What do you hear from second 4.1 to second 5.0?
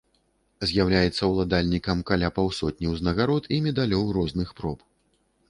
розных проб.